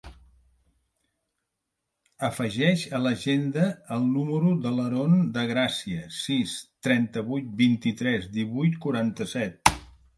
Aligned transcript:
Afegeix 2.29 2.85
a 2.97 3.03
l'agenda 3.03 3.67
el 3.99 4.09
número 4.15 4.57
de 4.65 4.73
l'Aron 4.81 5.15
De 5.39 5.47
Gracia: 5.55 6.09
sis, 6.25 6.59
trenta-vuit, 6.89 7.57
vint-i-tres, 7.65 8.31
divuit, 8.41 8.85
quaranta-set. 8.89 9.77